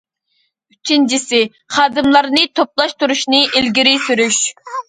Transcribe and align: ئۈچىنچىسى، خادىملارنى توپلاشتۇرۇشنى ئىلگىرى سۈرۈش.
ئۈچىنچىسى، 0.75 1.41
خادىملارنى 1.77 2.47
توپلاشتۇرۇشنى 2.61 3.43
ئىلگىرى 3.59 3.97
سۈرۈش. 4.09 4.45